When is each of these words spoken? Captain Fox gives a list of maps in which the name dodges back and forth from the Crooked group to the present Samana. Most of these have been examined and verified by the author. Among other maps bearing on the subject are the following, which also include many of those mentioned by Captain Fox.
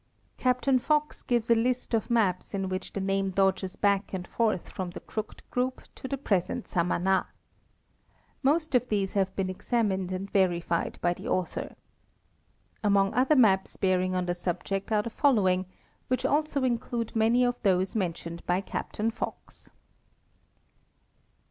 Captain 0.39 0.79
Fox 0.79 1.21
gives 1.21 1.47
a 1.51 1.53
list 1.53 1.93
of 1.93 2.09
maps 2.09 2.55
in 2.55 2.69
which 2.69 2.93
the 2.93 2.99
name 2.99 3.29
dodges 3.29 3.75
back 3.75 4.15
and 4.15 4.27
forth 4.27 4.67
from 4.67 4.89
the 4.89 4.99
Crooked 4.99 5.47
group 5.51 5.83
to 5.93 6.07
the 6.07 6.17
present 6.17 6.67
Samana. 6.67 7.27
Most 8.41 8.73
of 8.73 8.89
these 8.89 9.13
have 9.13 9.35
been 9.35 9.47
examined 9.47 10.11
and 10.11 10.27
verified 10.27 10.97
by 11.03 11.13
the 11.13 11.27
author. 11.27 11.75
Among 12.83 13.13
other 13.13 13.35
maps 13.35 13.77
bearing 13.77 14.15
on 14.15 14.25
the 14.25 14.33
subject 14.33 14.91
are 14.91 15.03
the 15.03 15.11
following, 15.11 15.67
which 16.07 16.25
also 16.25 16.63
include 16.63 17.15
many 17.15 17.43
of 17.43 17.61
those 17.61 17.95
mentioned 17.95 18.43
by 18.47 18.59
Captain 18.59 19.11
Fox. 19.11 19.69